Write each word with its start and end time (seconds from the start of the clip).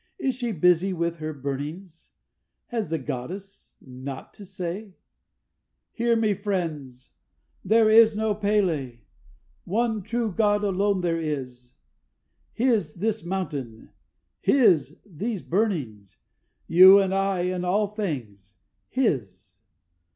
Is 0.17 0.33
she 0.33 0.51
busy 0.51 0.93
with 0.93 1.17
her 1.17 1.31
burnings? 1.31 2.09
Has 2.69 2.89
the 2.89 2.97
goddess 2.97 3.77
nought 3.81 4.33
to 4.33 4.45
say? 4.45 4.95
Hear 5.91 6.15
me, 6.15 6.33
friends! 6.33 7.11
There 7.63 7.87
is 7.87 8.15
no 8.17 8.33
P├®l├®! 8.33 8.97
One 9.63 10.01
true 10.01 10.31
God 10.31 10.63
alone 10.63 11.01
there 11.01 11.21
is. 11.21 11.75
His, 12.51 12.95
this 12.95 13.23
mountain! 13.23 13.91
His, 14.39 14.99
these 15.05 15.43
burnings! 15.43 16.17
You, 16.65 16.97
and 16.97 17.13
I, 17.13 17.41
and 17.41 17.63
all 17.63 17.85
things, 17.85 18.55
His! 18.89 19.51